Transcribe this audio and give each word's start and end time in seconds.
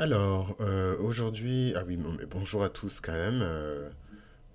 Alors, 0.00 0.56
euh, 0.60 0.96
aujourd'hui, 0.98 1.74
ah 1.76 1.84
oui, 1.86 1.98
bonjour 2.30 2.64
à 2.64 2.70
tous 2.70 3.00
quand 3.00 3.12
même. 3.12 3.42
euh, 3.42 3.86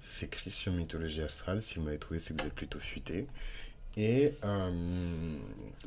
c'est 0.02 0.28
Christian 0.28 0.72
Mythologie 0.72 1.22
Astrale. 1.22 1.62
Si 1.62 1.76
vous 1.76 1.84
m'avez 1.84 2.00
trouvé, 2.00 2.20
c'est 2.20 2.36
que 2.36 2.42
vous 2.42 2.48
êtes 2.48 2.56
plutôt 2.56 2.80
futé. 2.80 3.28
Et 3.96 4.34
euh, 4.44 5.38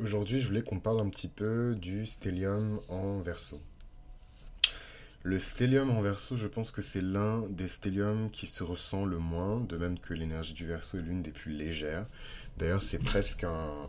aujourd'hui, 0.01 0.41
je 0.41 0.47
voulais 0.47 0.63
qu'on 0.63 0.79
parle 0.79 1.01
un 1.01 1.09
petit 1.09 1.27
peu 1.27 1.75
du 1.75 2.07
stellium 2.07 2.79
en 2.89 3.19
verso. 3.19 3.61
Le 5.25 5.41
stellium 5.41 5.91
en 5.91 6.03
verso, 6.03 6.37
je 6.37 6.47
pense 6.47 6.71
que 6.71 6.81
c'est 6.81 7.01
l'un 7.01 7.41
des 7.49 7.67
stelliums 7.67 8.31
qui 8.31 8.47
se 8.47 8.63
ressent 8.63 9.05
le 9.07 9.19
moins, 9.19 9.59
de 9.61 9.77
même 9.77 9.99
que 9.99 10.15
l'énergie 10.15 10.55
du 10.55 10.67
verso 10.69 10.99
est 10.99 11.03
l'une 11.03 11.25
des 11.25 11.33
plus 11.33 11.51
légères. 11.51 12.07
D'ailleurs, 12.59 12.81
c'est 12.81 13.03
presque 13.03 13.43
un- 13.43 13.89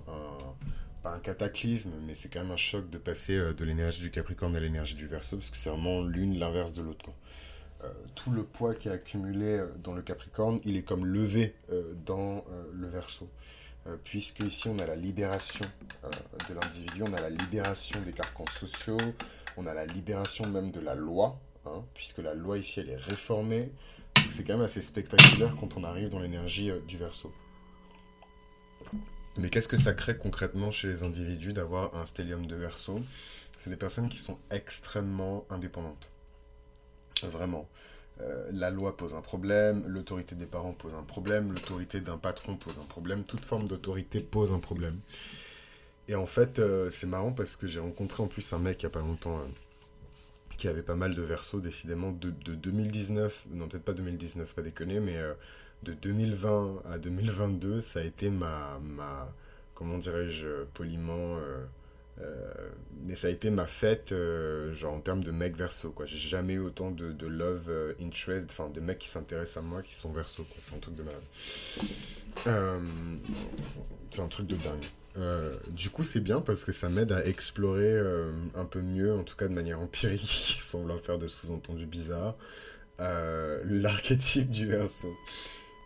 pas 1.02 1.14
un 1.14 1.20
cataclysme, 1.20 1.92
mais 2.06 2.14
c'est 2.14 2.30
quand 2.30 2.42
même 2.42 2.52
un 2.52 2.58
choc 2.58 2.90
de 2.90 2.98
passer 2.98 3.36
euh, 3.36 3.54
de 3.54 3.64
l'énergie 3.66 4.02
du 4.02 4.12
Capricorne 4.12 4.56
à 4.56 4.60
l'énergie 4.60 4.96
du 4.96 5.08
Verseau, 5.08 5.38
parce 5.38 5.50
que 5.50 5.58
c'est 5.58 5.70
vraiment 5.70 6.02
l'une 6.04 6.38
l'inverse 6.38 6.74
de 6.74 6.82
l'autre. 6.82 7.10
Euh, 7.84 7.92
tout 8.16 8.32
le 8.32 8.44
poids 8.44 8.76
qui 8.76 8.90
est 8.90 8.92
accumulé 8.92 9.46
euh, 9.46 9.68
dans 9.82 9.94
le 9.94 10.02
Capricorne, 10.02 10.60
il 10.66 10.76
est 10.76 10.84
comme 10.84 11.06
levé 11.06 11.56
dans 12.06 12.44
le 12.74 12.88
Verseau. 12.88 13.30
Puisque 14.04 14.42
ici 14.42 14.68
on 14.68 14.78
a 14.78 14.86
la 14.86 14.96
libération 14.96 15.66
de 16.48 16.54
l'individu, 16.54 17.02
on 17.02 17.14
a 17.14 17.22
la 17.22 17.30
libération 17.30 18.00
des 18.02 18.12
carcans 18.12 18.46
sociaux, 18.46 18.98
on 19.58 19.66
a 19.66 19.74
la 19.74 19.86
libération 19.86 20.46
même 20.48 20.72
de 20.72 20.80
la 20.80 20.94
loi, 20.94 21.40
hein, 21.66 21.84
puisque 21.96 22.20
la 22.20 22.36
loi 22.36 22.58
ici 22.58 22.82
elle 22.82 22.90
est 22.90 22.98
réformée. 22.98 23.72
Donc 24.16 24.32
c'est 24.32 24.44
quand 24.44 24.54
même 24.54 24.66
assez 24.66 24.82
spectaculaire 24.84 25.56
quand 25.60 25.76
on 25.78 25.84
arrive 25.84 26.10
dans 26.10 26.20
l'énergie 26.20 26.72
du 26.88 26.98
Verseau. 26.98 27.34
Mais 29.38 29.50
qu'est-ce 29.50 29.68
que 29.68 29.78
ça 29.78 29.94
crée 29.94 30.18
concrètement 30.18 30.72
chez 30.72 30.88
les 30.88 31.04
individus 31.04 31.54
d'avoir 31.54 31.96
un 31.96 32.06
stellium 32.06 32.46
de 32.46 32.56
Verseau 32.56 33.02
C'est 33.60 33.70
des 33.70 33.78
personnes 33.78 34.10
qui 34.10 34.18
sont 34.18 34.40
extrêmement 34.52 35.46
indépendantes. 35.50 36.10
Vraiment. 37.24 37.68
Euh, 38.22 38.50
la 38.52 38.70
loi 38.70 38.98
pose 38.98 39.16
un 39.16 39.22
problème, 39.22 39.86
l'autorité 39.88 40.36
des 40.36 40.46
parents 40.46 40.74
pose 40.74 40.94
un 40.94 41.04
problème, 41.04 41.54
l'autorité 41.54 42.02
d'un 42.02 42.18
patron 42.18 42.58
pose 42.58 42.78
un 42.80 42.86
problème, 42.86 43.24
toute 43.24 43.46
forme 43.46 43.68
d'autorité 43.68 44.20
pose 44.20 44.52
un 44.52 44.60
problème. 44.60 45.00
Et 46.10 46.16
en 46.16 46.26
fait, 46.26 46.60
euh, 46.60 46.90
c'est 46.92 47.08
marrant 47.08 47.32
parce 47.32 47.56
que 47.56 47.68
j'ai 47.68 47.80
rencontré 47.80 48.22
en 48.22 48.28
plus 48.28 48.52
un 48.52 48.60
mec 48.60 48.82
il 48.82 48.86
n'y 48.86 48.92
a 48.92 48.94
pas 48.94 49.00
longtemps 49.00 49.38
euh, 49.38 49.46
qui 50.58 50.68
avait 50.68 50.82
pas 50.82 50.96
mal 50.96 51.16
de 51.16 51.22
versos, 51.22 51.62
décidément, 51.62 52.12
de, 52.12 52.32
de 52.32 52.56
2019, 52.56 53.46
non 53.52 53.70
peut-être 53.70 53.86
pas 53.86 53.94
2019, 53.94 54.54
pas 54.54 54.62
déconner, 54.64 55.00
mais 55.00 55.18
de 55.84 55.94
2020 55.94 56.84
à 56.92 56.98
2022, 56.98 57.82
ça 57.82 58.00
a 58.00 58.04
été 58.04 58.30
ma, 58.30 58.80
ma 58.82 59.32
comment 59.80 59.98
dirais-je, 59.98 60.66
poliment, 60.74 61.38
euh, 61.38 61.64
euh, 62.20 62.70
mais 63.06 63.16
ça 63.16 63.28
a 63.28 63.30
été 63.30 63.50
ma 63.50 63.66
fête, 63.66 64.12
euh, 64.12 64.74
genre 64.74 64.94
en 64.94 65.00
termes 65.00 65.24
de 65.24 65.32
mec 65.32 65.56
verso, 65.56 65.92
quoi. 65.92 66.06
J'ai 66.06 66.18
jamais 66.18 66.54
eu 66.54 66.60
autant 66.60 66.92
de, 66.92 67.14
de 67.14 67.28
love 67.28 67.96
interest, 68.02 68.48
enfin 68.50 68.70
des 68.70 68.82
mecs 68.82 69.00
qui 69.00 69.08
s'intéressent 69.08 69.64
à 69.64 69.66
moi 69.66 69.82
qui 69.82 69.96
sont 69.96 70.12
verso, 70.12 70.44
quoi. 70.44 70.58
C'est 70.60 70.76
un 70.76 70.80
truc 70.80 70.96
de 70.96 71.04
malade. 71.04 71.24
C'est 74.12 74.22
un 74.22 74.28
truc 74.28 74.48
de 74.48 74.58
dingue. 74.58 74.86
Du 75.70 75.90
coup, 75.90 76.04
c'est 76.04 76.20
bien 76.20 76.42
parce 76.42 76.66
que 76.66 76.74
ça 76.74 76.90
m'aide 76.90 77.14
à 77.14 77.26
explorer 77.26 78.02
un 78.56 78.66
peu 78.66 78.82
mieux, 78.82 79.14
en 79.14 79.24
tout 79.24 79.38
cas 79.38 79.48
de 79.48 79.54
manière 79.54 79.80
empirique, 79.80 80.60
sans 80.68 80.80
vouloir 80.80 81.00
faire 81.00 81.20
de 81.20 81.30
sous-entendus 81.30 81.86
bizarres, 81.86 82.36
l'archétype 82.98 84.52
du 84.52 84.68
verso. 84.68 85.08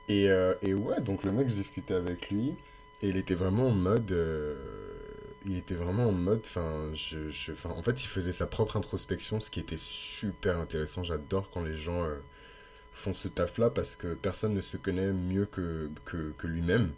Et, 0.09 0.30
euh, 0.30 0.54
et 0.62 0.73
ouais, 0.73 1.02
donc 1.02 1.23
le 1.23 1.32
mec, 1.32 1.50
je 1.50 1.56
discutais 1.56 1.94
avec 1.94 2.30
lui, 2.30 2.56
et 3.02 3.09
il 3.09 3.18
était 3.18 3.36
vraiment 3.36 3.68
en 3.68 3.72
mode. 3.72 4.12
euh, 4.12 4.56
il 5.45 5.58
était 5.58 5.76
vraiment 5.76 6.08
en 6.08 6.12
mode. 6.12 6.42
Enfin, 6.45 6.90
je, 6.94 7.30
je- 7.30 7.52
en 7.66 7.82
fait, 7.84 8.04
il 8.04 8.08
faisait 8.08 8.32
sa 8.34 8.45
propre 8.48 8.78
introspection, 8.78 9.40
ce 9.40 9.50
qui 9.52 9.60
était 9.60 9.78
super 9.78 10.58
intéressant. 10.60 11.04
J'adore 11.04 11.50
quand 11.52 11.62
les 11.64 11.76
gens 11.76 12.04
euh, 12.04 12.16
font 12.94 13.14
ce 13.14 13.28
taf-là 13.30 13.70
parce 13.72 13.95
que 13.98 14.14
personne 14.16 14.54
ne 14.56 14.62
se 14.62 14.78
connaît 14.78 15.14
mieux 15.14 15.45
que, 15.48 15.90
que, 16.06 16.34
lui-même. 16.48 16.92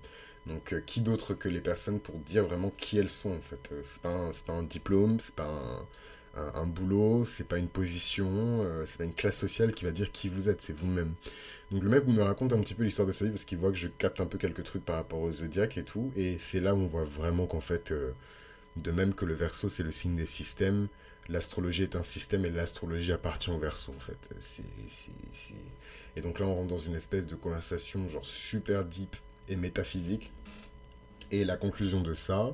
Donc, 0.48 0.76
qui 0.88 1.02
d'autre 1.02 1.34
que 1.36 1.50
les 1.50 1.62
personnes 1.62 2.00
pour 2.00 2.16
dire 2.20 2.46
vraiment 2.46 2.72
qui 2.78 2.98
elles 3.00 3.10
sont, 3.10 3.32
en 3.38 3.42
fait? 3.42 3.74
C'est 3.84 4.02
pas 4.02 4.32
pas 4.48 4.54
un 4.54 4.64
diplôme, 4.64 5.20
c'est 5.20 5.36
pas 5.36 5.48
un, 5.48 5.88
un, 6.36 6.62
un 6.62 6.66
boulot, 6.66 7.26
c'est 7.26 7.48
pas 7.48 7.58
une 7.58 7.68
position, 7.68 8.28
euh, 8.30 8.86
c'est 8.86 8.98
pas 8.98 9.04
une 9.04 9.14
classe 9.14 9.38
sociale 9.38 9.74
qui 9.74 9.86
va 9.86 9.92
dire 9.92 10.12
qui 10.12 10.30
vous 10.30 10.50
êtes, 10.50 10.62
c'est 10.62 10.78
vous-même. 10.78 11.14
Donc 11.72 11.84
le 11.84 11.90
mec 11.90 12.06
me 12.06 12.22
raconte 12.22 12.54
un 12.54 12.62
petit 12.62 12.76
peu 12.76 12.84
l'histoire 12.84 13.08
de 13.08 13.14
sa 13.14 13.26
vie 13.26 13.32
parce 13.32 13.46
qu'il 13.46 13.58
voit 13.58 13.72
que 13.72 13.78
je 13.78 13.88
capte 13.88 14.22
un 14.22 14.26
peu 14.26 14.38
quelques 14.38 14.64
trucs 14.64 14.86
par 14.86 14.98
rapport 14.98 15.20
au 15.20 15.32
zodiaque 15.32 15.78
et 15.78 15.84
tout. 15.84 16.12
Et 16.16 16.38
c'est 16.40 16.60
là 16.60 16.76
où 16.76 16.80
on 16.80 16.88
voit 16.88 17.06
vraiment 17.06 17.48
qu'en 17.48 17.62
fait, 17.62 17.92
euh, 17.92 18.12
de 18.76 18.92
même 18.92 19.14
que 19.14 19.26
le 19.26 19.34
verso 19.34 19.70
c'est 19.70 19.84
le 19.84 19.92
signe 19.92 20.16
des 20.16 20.26
systèmes, 20.26 20.88
l'astrologie 21.30 21.84
est 21.84 21.96
un 21.96 22.04
système 22.04 22.46
et 22.46 22.52
l'astrologie 22.52 23.12
appartient 23.12 23.50
au 23.50 23.58
verso 23.58 23.94
en 23.96 24.00
fait. 24.00 24.30
Et 26.16 26.22
donc 26.22 26.40
là 26.40 26.46
on 26.46 26.54
rentre 26.54 26.70
dans 26.70 26.80
une 26.80 26.96
espèce 26.96 27.26
de 27.28 27.36
conversation 27.36 28.08
genre 28.10 28.26
super 28.26 28.86
deep 28.86 29.16
et 29.48 29.56
métaphysique. 29.56 30.32
Et 31.32 31.44
la 31.44 31.58
conclusion 31.58 32.02
de 32.02 32.14
ça, 32.14 32.54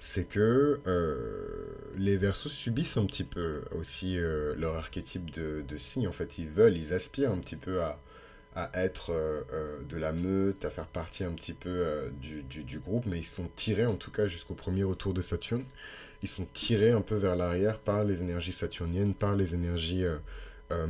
c'est 0.00 0.24
que 0.24 0.80
euh, 0.86 1.66
les 1.96 2.16
versos 2.16 2.48
subissent 2.48 2.96
un 2.96 3.04
petit 3.04 3.22
peu 3.22 3.60
aussi 3.78 4.18
euh, 4.18 4.54
leur 4.56 4.74
archétype 4.74 5.30
de, 5.30 5.78
signe. 5.78 6.08
En 6.08 6.12
fait, 6.12 6.38
ils 6.38 6.48
veulent, 6.48 6.76
ils 6.76 6.94
aspirent 6.94 7.30
un 7.30 7.38
petit 7.38 7.56
peu 7.56 7.82
à, 7.82 8.00
à 8.54 8.82
être 8.82 9.12
euh, 9.12 9.78
de 9.90 9.98
la 9.98 10.12
meute, 10.12 10.64
à 10.64 10.70
faire 10.70 10.86
partie 10.86 11.22
un 11.22 11.32
petit 11.32 11.52
peu 11.52 12.10
du, 12.22 12.42
du, 12.42 12.78
groupe, 12.78 13.04
mais 13.04 13.18
ils 13.18 13.26
sont 13.26 13.48
tirés 13.56 13.84
en 13.84 13.94
tout 13.94 14.10
cas 14.10 14.26
jusqu'au 14.26 14.54
premier 14.54 14.84
retour 14.84 15.12
de 15.12 15.20
Saturne. 15.20 15.64
Ils 16.22 16.30
sont 16.30 16.46
tirés 16.54 16.92
un 16.92 17.02
peu 17.02 17.16
vers 17.16 17.36
l'arrière 17.36 17.78
par 17.78 18.04
les 18.04 18.22
énergies 18.22 18.52
saturniennes, 18.52 19.12
par 19.12 19.36
les 19.36 19.54
énergies 19.54 20.04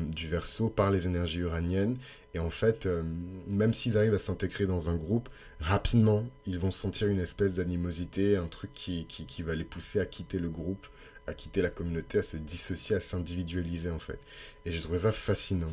du 0.09 0.29
Verseau, 0.29 0.69
par 0.69 0.91
les 0.91 1.07
énergies 1.07 1.41
uraniennes. 1.41 1.99
Et 2.35 2.39
en 2.39 2.51
fait, 2.51 2.87
euh, 2.87 3.03
même 3.49 3.75
s'ils 3.75 3.99
arrivent 3.99 4.15
à 4.15 4.19
s'intégrer 4.19 4.67
dans 4.67 4.89
un 4.89 4.97
groupe, 4.97 5.29
rapidement, 5.59 6.25
ils 6.47 6.59
vont 6.59 6.71
sentir 6.71 7.09
une 7.09 7.19
espèce 7.19 7.55
d'animosité, 7.55 8.37
un 8.37 8.47
truc 8.47 8.73
qui, 8.73 9.07
qui, 9.07 9.43
va 9.43 9.55
les 9.55 9.65
pousser 9.65 10.01
à 10.01 10.07
quitter 10.07 10.39
le 10.39 10.49
groupe, 10.49 10.87
à 11.27 11.35
quitter 11.35 11.61
la 11.61 11.71
communauté, 11.71 12.19
à 12.19 12.23
se 12.23 12.37
dissocier, 12.37 12.97
à 12.97 13.01
s'individualiser 13.01 13.91
en 13.91 13.99
fait. 13.99 14.19
Et 14.65 14.71
j'ai 14.71 14.81
trouvé 14.81 15.01
ça 15.01 15.13
fascinant. 15.13 15.73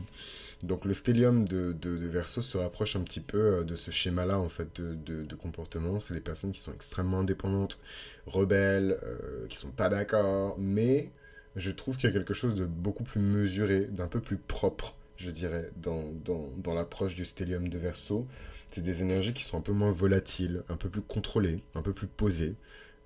Donc 0.63 0.85
le 0.85 0.95
stellium 0.95 1.47
de, 1.47 1.73
de, 1.73 1.97
de 1.97 2.07
Verseau 2.07 2.41
se 2.41 2.57
rapproche 2.57 2.95
un 2.95 3.01
petit 3.01 3.19
peu 3.19 3.37
euh, 3.37 3.63
de 3.63 3.75
ce 3.75 3.91
schéma-là 3.91 4.39
en 4.39 4.49
fait 4.49 4.81
de, 4.81 4.95
de, 4.95 5.23
de 5.23 5.35
comportement. 5.35 5.99
C'est 5.99 6.15
les 6.15 6.19
personnes 6.21 6.51
qui 6.51 6.61
sont 6.61 6.73
extrêmement 6.73 7.19
indépendantes, 7.19 7.79
rebelles, 8.25 8.97
euh, 9.03 9.45
qui 9.47 9.57
sont 9.57 9.71
pas 9.71 9.89
d'accord, 9.89 10.55
mais 10.57 11.11
je 11.55 11.71
trouve 11.71 11.97
qu'il 11.97 12.09
y 12.09 12.11
a 12.11 12.13
quelque 12.13 12.33
chose 12.33 12.55
de 12.55 12.65
beaucoup 12.65 13.03
plus 13.03 13.21
mesuré, 13.21 13.85
d'un 13.91 14.07
peu 14.07 14.19
plus 14.19 14.37
propre, 14.37 14.95
je 15.17 15.31
dirais, 15.31 15.71
dans, 15.75 16.11
dans, 16.25 16.49
dans 16.57 16.73
l'approche 16.73 17.15
du 17.15 17.25
stellium 17.25 17.69
de 17.69 17.77
Verseau. 17.77 18.27
C'est 18.71 18.81
des 18.81 19.01
énergies 19.01 19.33
qui 19.33 19.43
sont 19.43 19.57
un 19.57 19.61
peu 19.61 19.71
moins 19.71 19.91
volatiles, 19.91 20.63
un 20.69 20.77
peu 20.77 20.89
plus 20.89 21.01
contrôlées, 21.01 21.63
un 21.75 21.81
peu 21.81 21.93
plus 21.93 22.07
posées. 22.07 22.55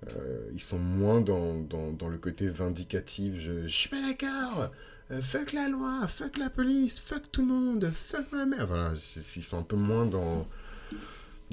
Euh, 0.08 0.50
ils 0.52 0.60
sont 0.60 0.78
moins 0.78 1.20
dans, 1.20 1.54
dans, 1.54 1.92
dans 1.92 2.08
le 2.08 2.18
côté 2.18 2.48
vindicatif. 2.48 3.34
Je, 3.38 3.66
je 3.68 3.74
suis 3.74 3.88
pas 3.88 4.02
d'accord. 4.02 4.70
Euh, 5.10 5.22
fuck 5.22 5.52
la 5.52 5.68
loi, 5.68 6.06
fuck 6.08 6.38
la 6.38 6.50
police, 6.50 6.98
fuck 6.98 7.22
tout 7.30 7.42
le 7.42 7.48
monde, 7.48 7.92
fuck 7.94 8.30
ma 8.32 8.46
mère. 8.46 8.66
Voilà, 8.66 8.94
ils 9.36 9.44
sont 9.44 9.58
un 9.58 9.62
peu 9.62 9.76
moins 9.76 10.06
dans, 10.06 10.48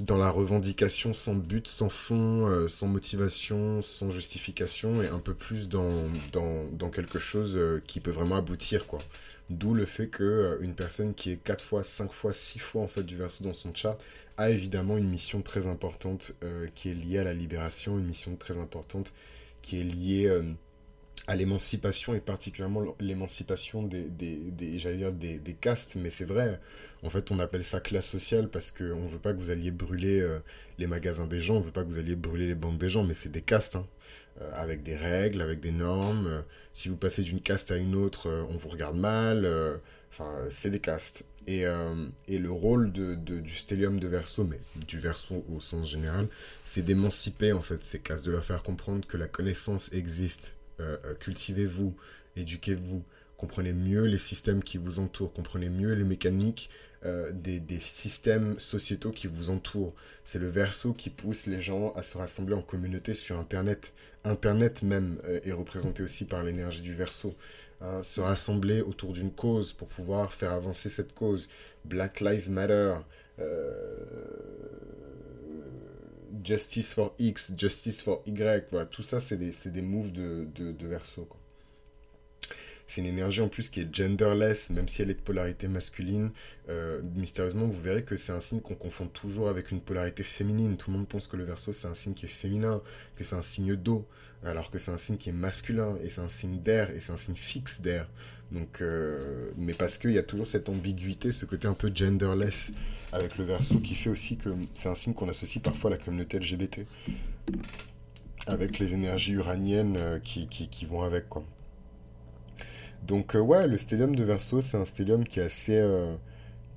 dans 0.02 0.16
la 0.16 0.30
revendication 0.30 1.12
sans 1.12 1.34
but, 1.34 1.66
sans 1.66 1.88
fond, 1.88 2.46
euh, 2.48 2.68
sans 2.68 2.86
motivation, 2.86 3.82
sans 3.82 4.10
justification, 4.10 5.02
et 5.02 5.08
un 5.08 5.18
peu 5.18 5.34
plus 5.34 5.68
dans, 5.68 6.08
dans, 6.32 6.64
dans 6.72 6.90
quelque 6.90 7.18
chose 7.18 7.56
euh, 7.56 7.82
qui 7.86 8.00
peut 8.00 8.10
vraiment 8.10 8.36
aboutir, 8.36 8.86
quoi. 8.86 9.00
D'où 9.50 9.74
le 9.74 9.86
fait 9.86 10.08
que 10.08 10.22
euh, 10.22 10.58
une 10.60 10.74
personne 10.74 11.14
qui 11.14 11.32
est 11.32 11.36
4 11.36 11.64
fois, 11.64 11.82
5 11.82 12.12
fois, 12.12 12.32
6 12.32 12.58
fois 12.60 12.82
en 12.82 12.88
fait 12.88 13.02
du 13.02 13.16
verso 13.16 13.42
dans 13.44 13.54
son 13.54 13.74
chart 13.74 13.98
a 14.36 14.50
évidemment 14.50 14.96
une 14.96 15.08
mission 15.08 15.42
très 15.42 15.66
importante 15.66 16.32
qui 16.74 16.90
est 16.90 16.94
liée 16.94 17.18
à 17.18 17.24
la 17.24 17.34
libération, 17.34 17.98
une 17.98 18.06
mission 18.06 18.36
très 18.36 18.56
importante 18.56 19.12
qui 19.60 19.78
est 19.80 19.84
liée 19.84 20.40
à 21.26 21.36
l'émancipation 21.36 22.14
et 22.14 22.20
particulièrement 22.20 22.82
l'émancipation 22.98 23.82
des, 23.82 24.02
des, 24.08 24.78
j'allais 24.78 24.96
dire 24.96 25.12
des, 25.12 25.38
des 25.38 25.54
castes, 25.54 25.94
mais 25.96 26.10
c'est 26.10 26.24
vrai. 26.24 26.60
En 27.02 27.10
fait, 27.10 27.30
on 27.30 27.38
appelle 27.38 27.64
ça 27.64 27.80
classe 27.80 28.08
sociale 28.08 28.48
parce 28.50 28.70
qu'on 28.72 29.04
ne 29.04 29.08
veut 29.08 29.18
pas 29.18 29.32
que 29.32 29.38
vous 29.38 29.50
alliez 29.50 29.70
brûler 29.70 30.20
euh, 30.20 30.40
les 30.78 30.86
magasins 30.86 31.26
des 31.26 31.40
gens, 31.40 31.56
on 31.56 31.60
ne 31.60 31.64
veut 31.64 31.70
pas 31.72 31.82
que 31.82 31.88
vous 31.88 31.98
alliez 31.98 32.16
brûler 32.16 32.46
les 32.48 32.54
banques 32.54 32.78
des 32.78 32.90
gens, 32.90 33.04
mais 33.04 33.14
c'est 33.14 33.30
des 33.30 33.42
castes, 33.42 33.76
hein, 33.76 33.86
euh, 34.40 34.50
avec 34.54 34.82
des 34.82 34.96
règles, 34.96 35.40
avec 35.42 35.60
des 35.60 35.72
normes. 35.72 36.26
euh, 36.26 36.42
si 36.72 36.88
vous 36.88 36.96
passez 36.96 37.22
d'une 37.22 37.40
caste 37.40 37.70
à 37.70 37.76
une 37.76 37.94
autre, 37.94 38.28
on 38.48 38.56
vous 38.56 38.68
regarde 38.68 38.96
mal. 38.96 39.46
Enfin, 40.12 40.32
c'est 40.50 40.70
des 40.70 40.80
castes. 40.80 41.24
Et, 41.46 41.64
et 42.28 42.38
le 42.38 42.50
rôle 42.50 42.92
de, 42.92 43.14
de- 43.14 43.40
du 43.40 43.54
stellium 43.56 43.98
de 43.98 44.06
Verseau, 44.08 44.44
mais 44.44 44.60
du 44.76 44.98
Verseau 45.00 45.44
au 45.52 45.60
sens 45.60 45.88
général, 45.90 46.28
c'est 46.64 46.82
d'émanciper 46.84 47.52
en 47.52 47.62
fait 47.62 47.82
ces 47.84 47.98
castes, 47.98 48.24
de 48.24 48.30
leur 48.30 48.44
faire 48.44 48.62
comprendre 48.62 49.06
que 49.06 49.16
la 49.16 49.26
connaissance 49.26 49.92
existe. 49.92 50.54
Euh, 50.80 50.96
euh, 51.04 51.14
cultivez-vous, 51.14 51.94
éduquez-vous, 52.36 53.04
comprenez 53.36 53.72
mieux 53.72 54.04
les 54.04 54.18
systèmes 54.18 54.62
qui 54.62 54.78
vous 54.78 54.98
entourent, 54.98 55.32
comprenez 55.32 55.68
mieux 55.68 55.92
les 55.94 56.04
mécaniques 56.04 56.70
euh, 57.04 57.30
des, 57.32 57.60
des 57.60 57.80
systèmes 57.80 58.58
sociétaux 58.58 59.10
qui 59.12 59.26
vous 59.26 59.50
entourent. 59.50 59.94
C'est 60.24 60.38
le 60.38 60.48
Verseau 60.48 60.92
qui 60.92 61.10
pousse 61.10 61.46
les 61.46 61.60
gens 61.60 61.92
à 61.92 62.02
se 62.02 62.18
rassembler 62.18 62.54
en 62.54 62.62
communauté 62.62 63.14
sur 63.14 63.38
Internet. 63.38 63.94
Internet 64.24 64.82
même 64.82 65.18
est 65.44 65.52
représenté 65.52 66.02
aussi 66.02 66.26
par 66.26 66.42
l'énergie 66.42 66.82
du 66.82 66.94
Verseau. 66.94 67.34
hein, 67.80 68.02
se 68.02 68.20
rassembler 68.20 68.82
autour 68.82 69.12
d'une 69.14 69.30
cause 69.32 69.72
pour 69.72 69.88
pouvoir 69.88 70.34
faire 70.34 70.52
avancer 70.52 70.90
cette 70.90 71.14
cause. 71.14 71.48
Black 71.86 72.20
Lives 72.20 72.50
Matter, 72.50 72.96
Justice 76.42 76.94
for 76.94 77.14
X, 77.18 77.54
Justice 77.56 78.02
for 78.02 78.22
Y, 78.26 78.68
voilà, 78.70 78.86
tout 78.86 79.02
ça 79.02 79.20
c'est 79.20 79.36
des, 79.36 79.52
des, 79.66 79.82
moves 79.82 80.12
de, 80.12 80.48
de, 80.54 80.72
de 80.72 80.86
verso. 80.88 81.24
Quoi. 81.24 81.39
C'est 82.90 83.02
une 83.02 83.06
énergie 83.06 83.40
en 83.40 83.46
plus 83.46 83.70
qui 83.70 83.82
est 83.82 83.94
genderless, 83.94 84.70
même 84.70 84.88
si 84.88 85.00
elle 85.00 85.10
est 85.10 85.14
de 85.14 85.20
polarité 85.20 85.68
masculine. 85.68 86.32
Euh, 86.68 87.00
mystérieusement, 87.14 87.68
vous 87.68 87.80
verrez 87.80 88.02
que 88.02 88.16
c'est 88.16 88.32
un 88.32 88.40
signe 88.40 88.60
qu'on 88.60 88.74
confond 88.74 89.06
toujours 89.06 89.48
avec 89.48 89.70
une 89.70 89.80
polarité 89.80 90.24
féminine. 90.24 90.76
Tout 90.76 90.90
le 90.90 90.96
monde 90.96 91.06
pense 91.06 91.28
que 91.28 91.36
le 91.36 91.44
verso 91.44 91.72
c'est 91.72 91.86
un 91.86 91.94
signe 91.94 92.14
qui 92.14 92.26
est 92.26 92.28
féminin, 92.28 92.82
que 93.14 93.22
c'est 93.22 93.36
un 93.36 93.42
signe 93.42 93.76
d'eau, 93.76 94.08
alors 94.42 94.72
que 94.72 94.80
c'est 94.80 94.90
un 94.90 94.98
signe 94.98 95.18
qui 95.18 95.28
est 95.28 95.32
masculin, 95.32 95.98
et 96.02 96.10
c'est 96.10 96.20
un 96.20 96.28
signe 96.28 96.60
d'air, 96.60 96.90
et 96.90 96.98
c'est 96.98 97.12
un 97.12 97.16
signe 97.16 97.36
fixe 97.36 97.80
d'air. 97.80 98.10
Donc, 98.50 98.80
euh, 98.80 99.52
mais 99.56 99.74
parce 99.74 99.96
qu'il 99.96 100.10
y 100.10 100.18
a 100.18 100.24
toujours 100.24 100.48
cette 100.48 100.68
ambiguïté, 100.68 101.30
ce 101.30 101.44
côté 101.44 101.68
un 101.68 101.74
peu 101.74 101.92
genderless 101.94 102.72
avec 103.12 103.38
le 103.38 103.44
verso 103.44 103.78
qui 103.78 103.94
fait 103.94 104.10
aussi 104.10 104.36
que 104.36 104.50
c'est 104.74 104.88
un 104.88 104.96
signe 104.96 105.14
qu'on 105.14 105.28
associe 105.28 105.62
parfois 105.62 105.90
à 105.90 105.92
la 105.92 105.98
communauté 105.98 106.40
LGBT 106.40 106.80
avec 108.48 108.80
les 108.80 108.94
énergies 108.94 109.34
uraniennes 109.34 109.96
euh, 109.96 110.18
qui, 110.18 110.48
qui, 110.48 110.68
qui 110.68 110.86
vont 110.86 111.04
avec 111.04 111.28
quoi. 111.28 111.44
Donc 113.06 113.34
euh, 113.34 113.40
ouais, 113.40 113.66
le 113.66 113.78
stellium 113.78 114.14
de 114.14 114.24
Verseau, 114.24 114.60
c'est 114.60 114.76
un 114.76 114.84
stellium 114.84 115.26
qui 115.26 115.40
est 115.40 115.44
assez, 115.44 115.76
euh, 115.78 116.14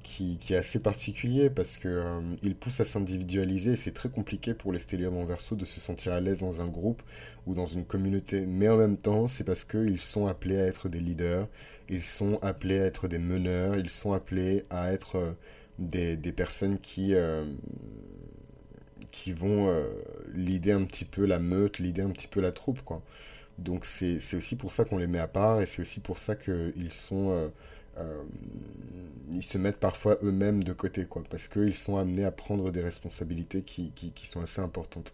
qui, 0.03 0.37
est 0.49 0.55
assez 0.55 0.79
particulier 0.79 1.49
parce 1.49 1.77
que 1.77 1.87
euh, 1.87 2.53
pousse 2.59 2.79
à 2.79 2.85
s'individualiser. 2.85 3.75
C'est 3.75 3.93
très 3.93 4.09
compliqué 4.09 4.53
pour 4.53 4.71
les 4.71 4.79
stelliums 4.79 5.17
en 5.17 5.25
Verseau 5.25 5.55
de 5.55 5.65
se 5.65 5.79
sentir 5.79 6.13
à 6.13 6.21
l'aise 6.21 6.39
dans 6.39 6.61
un 6.61 6.67
groupe 6.67 7.01
ou 7.45 7.53
dans 7.53 7.65
une 7.65 7.85
communauté. 7.85 8.41
Mais 8.41 8.69
en 8.69 8.77
même 8.77 8.97
temps, 8.97 9.27
c'est 9.27 9.43
parce 9.43 9.65
qu'ils 9.65 9.99
sont 9.99 10.27
appelés 10.27 10.59
à 10.59 10.65
être 10.65 10.89
des 10.89 10.99
leaders, 10.99 11.47
ils 11.89 12.03
sont 12.03 12.39
appelés 12.41 12.79
à 12.79 12.85
être 12.85 13.07
des 13.07 13.19
meneurs, 13.19 13.75
ils 13.77 13.89
sont 13.89 14.13
appelés 14.13 14.65
à 14.69 14.93
être 14.93 15.35
des, 15.79 16.15
personnes 16.31 16.79
qui 16.79 17.13
qui 19.11 19.33
vont 19.33 19.69
leader 20.33 20.79
un 20.79 20.85
petit 20.85 21.05
peu 21.05 21.25
la 21.25 21.39
meute, 21.39 21.79
leader 21.79 22.07
un 22.07 22.11
petit 22.11 22.27
peu 22.27 22.39
la 22.41 22.51
troupe, 22.51 22.81
quoi. 22.83 23.03
Donc 23.57 23.85
c'est 23.85 24.17
aussi 24.35 24.55
pour 24.55 24.71
ça 24.71 24.85
qu'on 24.85 24.97
les 24.97 25.07
met 25.07 25.19
à 25.19 25.27
part 25.27 25.61
et 25.61 25.65
c'est 25.65 25.81
aussi 25.81 25.99
pour 25.99 26.17
ça 26.17 26.35
qu'ils 26.35 26.91
sont... 26.91 27.29
Euh, 27.31 27.47
euh, 27.99 28.23
ils 29.31 29.43
se 29.43 29.59
mettent 29.59 29.77
parfois 29.77 30.17
eux-mêmes 30.23 30.63
de 30.63 30.73
côté, 30.73 31.05
quoi, 31.05 31.21
parce 31.29 31.47
qu'ils 31.47 31.75
sont 31.75 31.97
amenés 31.97 32.25
à 32.25 32.31
prendre 32.31 32.71
des 32.71 32.81
responsabilités 32.81 33.61
qui, 33.61 33.91
qui, 33.91 34.27
sont 34.27 34.41
assez 34.41 34.61
importantes. 34.61 35.13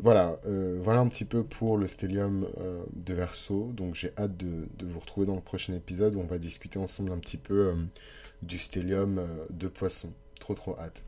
Voilà, 0.00 0.40
euh, 0.46 0.80
voilà 0.82 0.98
un 0.98 1.06
petit 1.06 1.24
peu 1.24 1.44
pour 1.44 1.78
le 1.78 1.86
stellium 1.86 2.48
de 2.92 3.14
Verseau. 3.14 3.70
Donc 3.72 3.94
j'ai 3.94 4.12
hâte 4.18 4.36
de, 4.36 4.66
de, 4.78 4.86
vous 4.86 4.98
retrouver 4.98 5.26
dans 5.26 5.36
le 5.36 5.40
prochain 5.40 5.74
épisode 5.74 6.16
où 6.16 6.20
on 6.20 6.26
va 6.26 6.38
discuter 6.38 6.80
ensemble 6.80 7.12
un 7.12 7.18
petit 7.18 7.38
peu 7.38 7.72
du 8.42 8.58
stellium 8.58 9.20
de 9.50 9.68
Poisson. 9.68 10.10
Trop 10.40 10.54
trop 10.54 10.76
hâte. 10.78 11.04